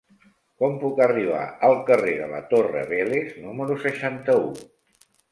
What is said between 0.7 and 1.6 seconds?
puc arribar